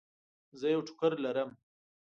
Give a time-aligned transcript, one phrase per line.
[0.59, 1.49] زه یو ټوکر لرم.